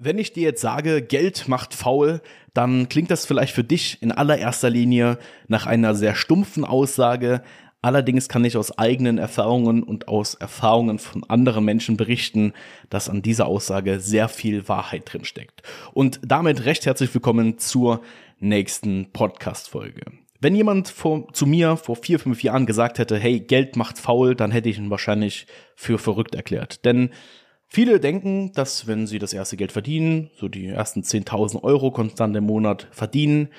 [0.00, 2.20] Wenn ich dir jetzt sage, Geld macht faul,
[2.54, 7.42] dann klingt das vielleicht für dich in allererster Linie nach einer sehr stumpfen Aussage.
[7.82, 12.52] Allerdings kann ich aus eigenen Erfahrungen und aus Erfahrungen von anderen Menschen berichten,
[12.90, 15.64] dass an dieser Aussage sehr viel Wahrheit drin steckt.
[15.94, 18.00] Und damit recht herzlich willkommen zur
[18.38, 20.02] nächsten Podcast-Folge.
[20.40, 24.36] Wenn jemand vor, zu mir vor vier, fünf Jahren gesagt hätte, hey, Geld macht faul,
[24.36, 26.84] dann hätte ich ihn wahrscheinlich für verrückt erklärt.
[26.84, 27.10] Denn
[27.70, 32.34] Viele denken, dass wenn sie das erste Geld verdienen, so die ersten 10.000 Euro konstant
[32.34, 33.50] im Monat verdienen,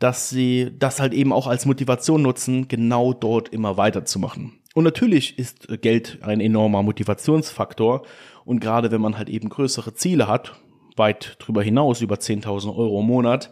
[0.00, 4.60] dass sie das halt eben auch als Motivation nutzen, genau dort immer weiterzumachen.
[4.74, 8.04] Und natürlich ist Geld ein enormer Motivationsfaktor
[8.44, 10.60] und gerade wenn man halt eben größere Ziele hat,
[10.96, 13.50] weit drüber hinaus, über 10.000 Euro im Monat,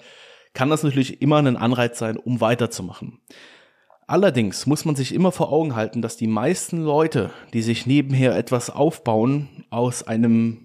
[0.53, 3.21] kann das natürlich immer ein Anreiz sein, um weiterzumachen.
[4.07, 8.37] Allerdings muss man sich immer vor Augen halten, dass die meisten Leute, die sich nebenher
[8.37, 10.63] etwas aufbauen, aus einem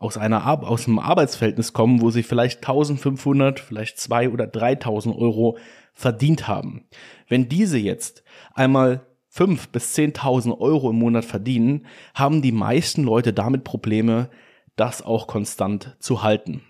[0.00, 5.56] aus einer aus einem Arbeitsverhältnis kommen, wo sie vielleicht 1500, vielleicht 2 oder 3000 Euro
[5.94, 6.84] verdient haben.
[7.28, 8.22] Wenn diese jetzt
[8.54, 14.30] einmal 5 bis 10.000 Euro im Monat verdienen, haben die meisten Leute damit Probleme,
[14.76, 16.62] das auch konstant zu halten.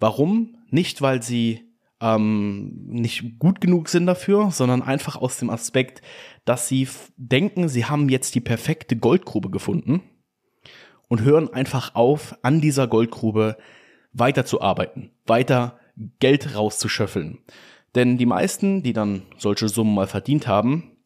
[0.00, 0.56] Warum?
[0.70, 1.73] Nicht, weil sie
[2.04, 6.02] ähm, nicht gut genug sind dafür, sondern einfach aus dem Aspekt,
[6.44, 10.02] dass sie denken, sie haben jetzt die perfekte Goldgrube gefunden
[11.08, 13.56] und hören einfach auf, an dieser Goldgrube
[14.12, 15.78] weiterzuarbeiten, weiter
[16.20, 17.38] Geld rauszuschöffeln.
[17.94, 20.98] Denn die meisten, die dann solche Summen mal verdient haben,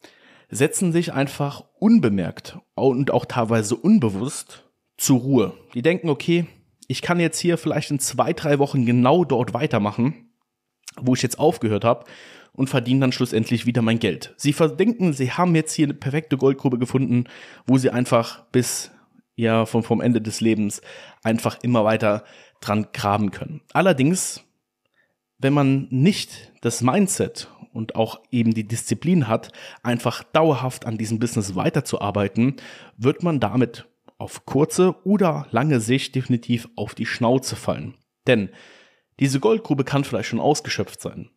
[0.49, 4.65] setzen sich einfach unbemerkt und auch teilweise unbewusst
[4.97, 5.53] zur Ruhe.
[5.75, 6.47] Die denken, okay,
[6.87, 10.28] ich kann jetzt hier vielleicht in zwei, drei Wochen genau dort weitermachen
[10.97, 12.05] wo ich jetzt aufgehört habe
[12.53, 14.33] und verdienen dann schlussendlich wieder mein Geld.
[14.37, 17.25] Sie verdenken, sie haben jetzt hier eine perfekte Goldgrube gefunden,
[17.65, 18.91] wo sie einfach bis
[19.35, 20.81] ja vom, vom Ende des Lebens
[21.23, 22.23] einfach immer weiter
[22.59, 23.61] dran graben können.
[23.71, 24.43] Allerdings,
[25.37, 29.51] wenn man nicht das Mindset und auch eben die Disziplin hat,
[29.83, 32.57] einfach dauerhaft an diesem Business weiterzuarbeiten,
[32.97, 37.95] wird man damit auf kurze oder lange Sicht definitiv auf die Schnauze fallen.
[38.27, 38.49] Denn
[39.19, 41.29] diese Goldgrube kann vielleicht schon ausgeschöpft sein.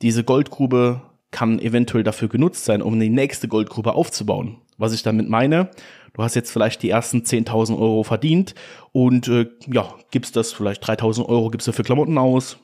[0.00, 4.58] Diese Goldgrube kann eventuell dafür genutzt sein, um die nächste Goldgrube aufzubauen.
[4.76, 5.70] Was ich damit meine,
[6.14, 8.54] du hast jetzt vielleicht die ersten 10.000 Euro verdient
[8.92, 12.58] und äh, ja, gibst das vielleicht 3.000 Euro, gibst du für Klamotten aus,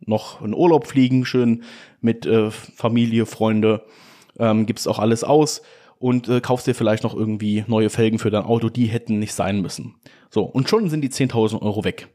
[0.00, 1.62] noch in Urlaub fliegen, schön
[2.00, 3.84] mit äh, Familie, Freunde,
[4.38, 5.62] ähm, gibst auch alles aus
[5.98, 9.34] und äh, kaufst dir vielleicht noch irgendwie neue Felgen für dein Auto, die hätten nicht
[9.34, 9.94] sein müssen.
[10.30, 12.08] So, und schon sind die 10.000 Euro weg.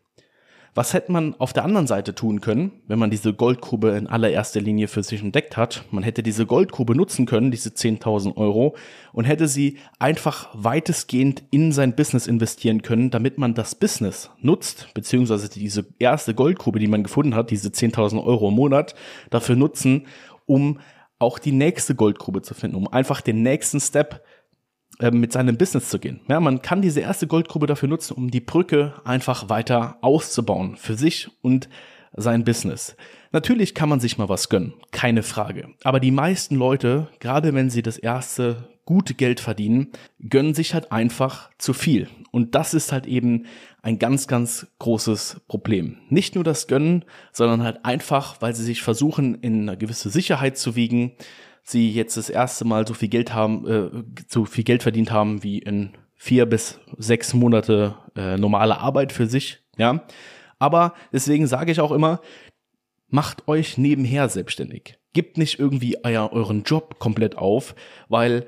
[0.74, 4.62] Was hätte man auf der anderen Seite tun können, wenn man diese Goldgrube in allererster
[4.62, 5.84] Linie für sich entdeckt hat?
[5.92, 8.78] Man hätte diese Goldgrube nutzen können, diese 10.000 Euro,
[9.12, 14.88] und hätte sie einfach weitestgehend in sein Business investieren können, damit man das Business nutzt,
[14.94, 18.96] beziehungsweise diese erste Goldgrube, die man gefunden hat, diese 10.000 Euro im Monat,
[19.30, 20.08] dafür nutzen,
[20.46, 20.80] um
[21.20, 24.24] auch die nächste Goldgrube zu finden, um einfach den nächsten Step
[25.02, 26.22] ähm, mit seinem Business zu gehen.
[26.28, 30.96] Ja, man kann diese erste Goldgrube dafür nutzen, um die Brücke einfach weiter auszubauen für
[30.96, 31.70] sich und
[32.14, 32.96] sein Business.
[33.32, 35.70] Natürlich kann man sich mal was gönnen, keine Frage.
[35.84, 39.92] Aber die meisten Leute, gerade wenn sie das erste gute Geld verdienen,
[40.28, 42.10] gönnen sich halt einfach zu viel.
[42.32, 43.46] Und das ist halt eben
[43.82, 45.98] ein ganz, ganz großes Problem.
[46.10, 50.58] Nicht nur das Gönnen, sondern halt einfach, weil sie sich versuchen, in eine gewisse Sicherheit
[50.58, 51.14] zu wiegen,
[51.64, 55.44] sie jetzt das erste Mal so viel Geld haben, äh, so viel Geld verdient haben
[55.44, 60.04] wie in vier bis sechs Monate äh, normale Arbeit für sich, ja.
[60.60, 62.22] Aber deswegen sage ich auch immer,
[63.10, 65.00] macht euch nebenher selbstständig.
[65.14, 67.76] Gebt nicht irgendwie euer, euren Job komplett auf,
[68.08, 68.46] weil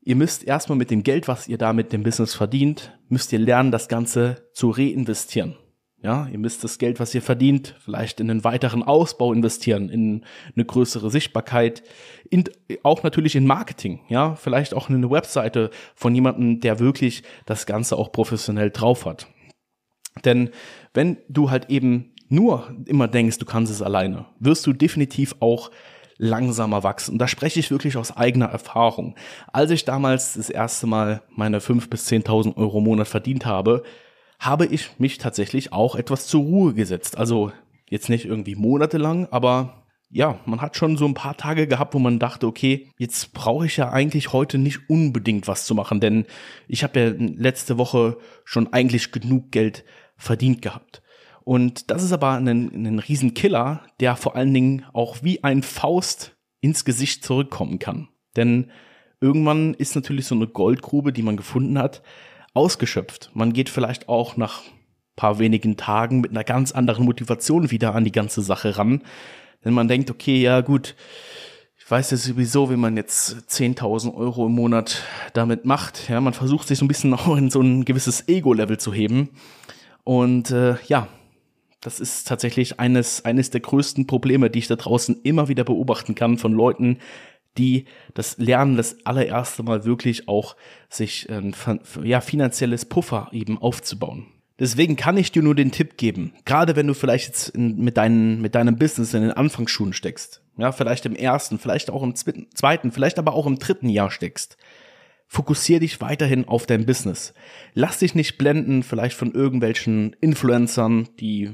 [0.00, 3.38] ihr müsst erstmal mit dem Geld, was ihr da mit dem Business verdient, müsst ihr
[3.38, 5.56] lernen, das Ganze zu reinvestieren.
[6.00, 10.24] Ja, ihr müsst das Geld, was ihr verdient, vielleicht in einen weiteren Ausbau investieren, in
[10.54, 11.82] eine größere Sichtbarkeit,
[12.30, 12.44] in,
[12.84, 17.66] auch natürlich in Marketing, ja, vielleicht auch in eine Webseite von jemandem, der wirklich das
[17.66, 19.26] Ganze auch professionell drauf hat.
[20.24, 20.50] Denn
[20.94, 25.70] wenn du halt eben nur immer denkst, du kannst es alleine, wirst du definitiv auch
[26.16, 27.18] langsamer wachsen.
[27.18, 29.14] da spreche ich wirklich aus eigener Erfahrung.
[29.52, 33.84] Als ich damals das erste Mal meine fünf bis zehntausend Euro im Monat verdient habe,
[34.38, 37.18] habe ich mich tatsächlich auch etwas zur Ruhe gesetzt.
[37.18, 37.52] Also
[37.88, 41.98] jetzt nicht irgendwie monatelang, aber ja, man hat schon so ein paar Tage gehabt, wo
[41.98, 46.24] man dachte, okay, jetzt brauche ich ja eigentlich heute nicht unbedingt was zu machen, denn
[46.66, 49.84] ich habe ja letzte Woche schon eigentlich genug Geld
[50.16, 51.02] verdient gehabt.
[51.44, 56.36] Und das ist aber ein, ein Riesenkiller, der vor allen Dingen auch wie ein Faust
[56.60, 58.08] ins Gesicht zurückkommen kann.
[58.36, 58.70] Denn
[59.20, 62.02] irgendwann ist natürlich so eine Goldgrube, die man gefunden hat,
[62.54, 63.30] ausgeschöpft.
[63.34, 64.62] Man geht vielleicht auch nach
[65.18, 69.02] paar wenigen Tagen mit einer ganz anderen Motivation wieder an die ganze Sache ran.
[69.64, 70.94] Denn man denkt, okay, ja gut,
[71.76, 75.02] ich weiß ja sowieso, wie man jetzt 10.000 Euro im Monat
[75.32, 76.08] damit macht.
[76.08, 79.30] Ja, man versucht sich so ein bisschen auch in so ein gewisses Ego-Level zu heben.
[80.04, 81.08] Und äh, ja,
[81.80, 86.14] das ist tatsächlich eines, eines der größten Probleme, die ich da draußen immer wieder beobachten
[86.14, 86.98] kann von Leuten,
[87.56, 90.56] die das Lernen das allererste Mal wirklich auch
[90.88, 91.54] sich ein
[92.02, 94.26] ja, finanzielles Puffer eben aufzubauen.
[94.60, 97.96] Deswegen kann ich dir nur den Tipp geben, gerade wenn du vielleicht jetzt in, mit,
[97.96, 102.14] deinen, mit deinem Business in den Anfangsschuhen steckst, ja, vielleicht im ersten, vielleicht auch im
[102.16, 104.56] zweiten, vielleicht aber auch im dritten Jahr steckst.
[105.30, 107.34] Fokussier dich weiterhin auf dein Business.
[107.74, 111.52] Lass dich nicht blenden, vielleicht von irgendwelchen Influencern, die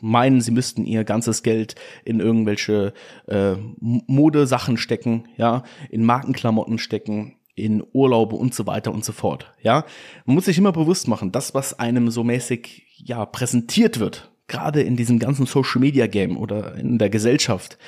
[0.00, 1.74] meinen, sie müssten ihr ganzes Geld
[2.04, 2.92] in irgendwelche
[3.26, 9.52] äh, Modesachen stecken, ja, in Markenklamotten stecken, in Urlaube und so weiter und so fort.
[9.62, 9.84] Ja,
[10.24, 14.82] man muss sich immer bewusst machen, das, was einem so mäßig ja präsentiert wird, gerade
[14.82, 17.78] in diesem ganzen Social Media Game oder in der Gesellschaft,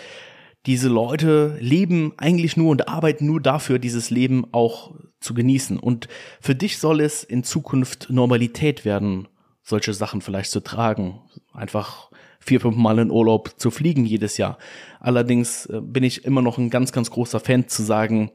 [0.66, 5.78] diese Leute leben eigentlich nur und arbeiten nur dafür, dieses Leben auch zu genießen.
[5.78, 6.08] Und
[6.40, 9.28] für dich soll es in Zukunft Normalität werden,
[9.66, 11.20] solche Sachen vielleicht zu tragen.
[11.52, 14.58] Einfach vier, fünf Mal in Urlaub zu fliegen jedes Jahr.
[15.00, 18.30] Allerdings äh, bin ich immer noch ein ganz, ganz großer Fan zu sagen,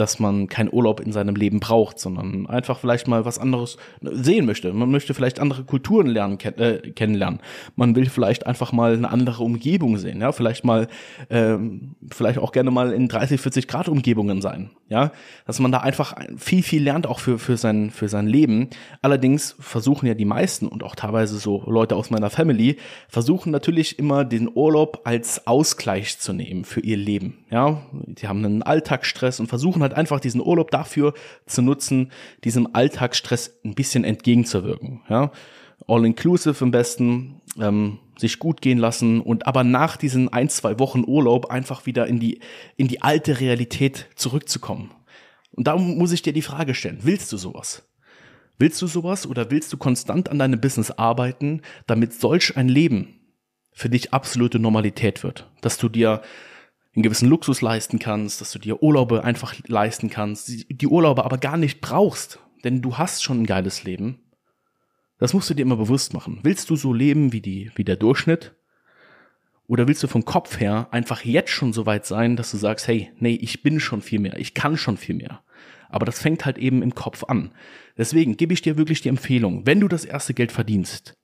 [0.00, 4.46] dass man keinen Urlaub in seinem Leben braucht, sondern einfach vielleicht mal was anderes sehen
[4.46, 4.72] möchte.
[4.72, 7.40] Man möchte vielleicht andere Kulturen lernen, ken äh, kennenlernen.
[7.76, 10.88] Man will vielleicht einfach mal eine andere Umgebung sehen, ja, vielleicht mal,
[11.30, 15.12] ähm, vielleicht auch gerne mal in 30, 40 Grad Umgebungen sein, ja,
[15.46, 18.68] dass man da einfach viel, viel lernt auch für, für sein, für sein Leben.
[19.02, 22.76] Allerdings versuchen ja die meisten und auch teilweise so Leute aus meiner Family
[23.08, 27.82] versuchen natürlich immer den Urlaub als Ausgleich zu nehmen für ihr Leben, ja.
[27.92, 31.14] Die haben einen Alltagsstress und versuchen halt halt einfach diesen Urlaub dafür
[31.46, 32.12] zu nutzen,
[32.44, 35.02] diesem Alltagsstress ein bisschen entgegenzuwirken.
[35.08, 35.32] Ja?
[35.86, 41.04] All-inclusive am besten, ähm, sich gut gehen lassen und aber nach diesen ein, zwei Wochen
[41.06, 42.40] Urlaub einfach wieder in die,
[42.76, 44.90] in die alte Realität zurückzukommen.
[45.52, 47.88] Und da muss ich dir die Frage stellen, willst du sowas?
[48.58, 53.20] Willst du sowas oder willst du konstant an deinem Business arbeiten, damit solch ein Leben
[53.72, 55.48] für dich absolute Normalität wird?
[55.60, 56.22] Dass du dir
[56.98, 61.38] einen gewissen Luxus leisten kannst, dass du dir Urlaube einfach leisten kannst, die Urlaube aber
[61.38, 64.18] gar nicht brauchst, denn du hast schon ein geiles Leben.
[65.20, 66.40] Das musst du dir immer bewusst machen.
[66.42, 68.56] Willst du so leben wie die, wie der Durchschnitt?
[69.68, 72.88] Oder willst du vom Kopf her einfach jetzt schon so weit sein, dass du sagst,
[72.88, 75.44] hey, nee, ich bin schon viel mehr, ich kann schon viel mehr.
[75.90, 77.52] Aber das fängt halt eben im Kopf an.
[77.96, 81.16] Deswegen gebe ich dir wirklich die Empfehlung, wenn du das erste Geld verdienst,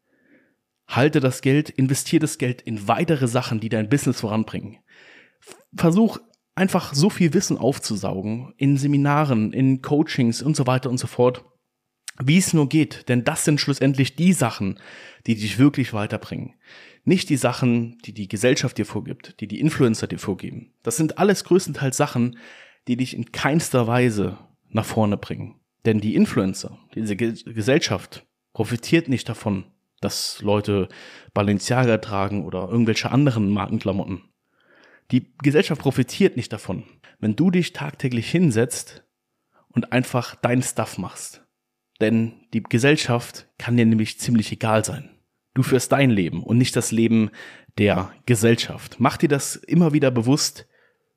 [0.87, 4.79] halte das Geld, investiere das Geld in weitere Sachen, die dein Business voranbringen
[5.76, 6.19] versuch
[6.55, 11.44] einfach so viel Wissen aufzusaugen in Seminaren, in Coachings und so weiter und so fort,
[12.23, 13.09] wie es nur geht.
[13.09, 14.79] Denn das sind schlussendlich die Sachen,
[15.26, 16.55] die dich wirklich weiterbringen.
[17.05, 20.73] Nicht die Sachen, die die Gesellschaft dir vorgibt, die die Influencer dir vorgeben.
[20.82, 22.38] Das sind alles größtenteils Sachen,
[22.88, 24.38] die dich in keinster Weise
[24.70, 25.56] nach vorne bringen.
[25.85, 29.65] Denn die Influencer, diese Gesellschaft profitiert nicht davon,
[30.00, 30.88] dass Leute
[31.35, 34.23] Balenciaga tragen oder irgendwelche anderen Markenklamotten.
[35.11, 36.85] Die Gesellschaft profitiert nicht davon,
[37.21, 39.05] wenn du dich tagtäglich hinsetzt
[39.69, 41.45] und einfach dein Stuff machst.
[42.01, 45.11] Denn die Gesellschaft kann dir nämlich ziemlich egal sein.
[45.55, 47.31] Du führst dein Leben und nicht das Leben
[47.79, 48.96] der Gesellschaft.
[48.99, 50.67] Mach dir das immer wieder bewusst.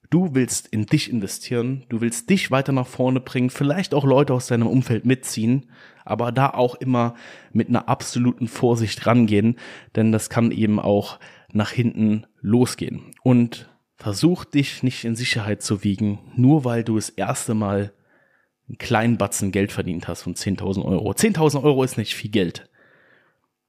[0.09, 4.33] Du willst in dich investieren, du willst dich weiter nach vorne bringen, vielleicht auch Leute
[4.33, 5.69] aus deinem Umfeld mitziehen,
[6.05, 7.15] aber da auch immer
[7.51, 9.57] mit einer absoluten Vorsicht rangehen,
[9.97, 11.19] denn das kann eben auch
[11.51, 13.11] nach hinten losgehen.
[13.21, 17.93] Und Versuch dich nicht in Sicherheit zu wiegen, nur weil du das erste Mal
[18.67, 21.11] einen kleinen Batzen Geld verdient hast von 10.000 Euro.
[21.11, 22.69] 10.000 Euro ist nicht viel Geld.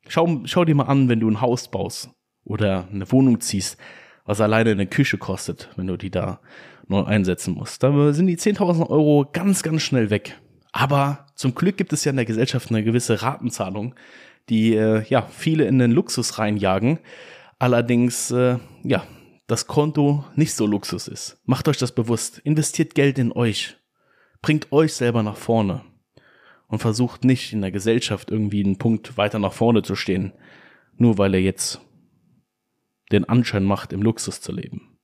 [0.06, 2.11] Schau, schau dir mal an, wenn du ein Haus baust
[2.44, 3.78] oder eine Wohnung ziehst,
[4.25, 6.40] was alleine eine Küche kostet, wenn du die da
[6.88, 7.82] neu einsetzen musst.
[7.82, 10.38] Da sind die 10.000 Euro ganz, ganz schnell weg.
[10.73, 13.94] Aber zum Glück gibt es ja in der Gesellschaft eine gewisse Ratenzahlung,
[14.49, 16.99] die äh, ja viele in den Luxus reinjagen.
[17.58, 19.04] Allerdings, äh, ja,
[19.48, 21.40] das Konto nicht so Luxus ist.
[21.44, 22.38] Macht euch das bewusst.
[22.40, 23.76] Investiert Geld in euch.
[24.42, 25.84] Bringt euch selber nach vorne.
[26.68, 30.34] Und versucht nicht in der Gesellschaft irgendwie einen Punkt weiter nach vorne zu stehen.
[30.98, 31.80] Nur weil er jetzt
[33.10, 34.98] den Anschein macht, im Luxus zu leben.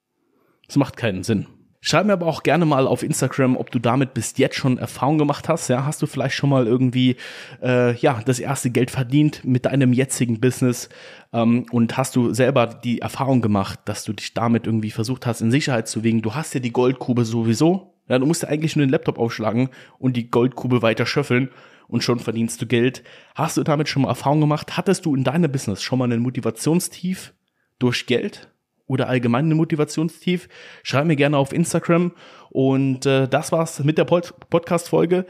[0.66, 1.46] Das macht keinen Sinn.
[1.86, 5.18] Schreib mir aber auch gerne mal auf Instagram, ob du damit bis jetzt schon Erfahrung
[5.18, 5.68] gemacht hast.
[5.68, 7.16] Ja, hast du vielleicht schon mal irgendwie
[7.62, 10.88] äh, ja das erste Geld verdient mit deinem jetzigen Business
[11.34, 15.42] ähm, und hast du selber die Erfahrung gemacht, dass du dich damit irgendwie versucht hast,
[15.42, 16.22] in Sicherheit zu wiegen.
[16.22, 17.92] Du hast ja die Goldgrube sowieso.
[18.08, 21.50] Ja, du musst ja eigentlich nur den Laptop aufschlagen und die Goldgrube weiter schöffeln
[21.86, 23.04] und schon verdienst du Geld.
[23.34, 24.78] Hast du damit schon mal Erfahrung gemacht?
[24.78, 27.34] Hattest du in deinem Business schon mal einen Motivationstief
[27.78, 28.53] durch Geld
[28.86, 30.48] oder allgemein ein Motivationstief?
[30.82, 32.12] Schreib mir gerne auf Instagram.
[32.50, 35.26] Und äh, das war's mit der Pod Podcast-Folge.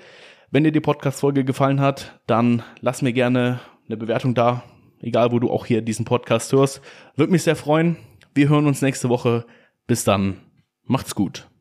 [0.51, 4.63] Wenn dir die Podcast-Folge gefallen hat, dann lass mir gerne eine Bewertung da,
[5.01, 6.81] egal wo du auch hier diesen Podcast hörst.
[7.17, 7.97] Würde mich sehr freuen.
[8.35, 9.47] Wir hören uns nächste Woche.
[9.87, 10.41] Bis dann.
[10.85, 11.54] Macht's gut.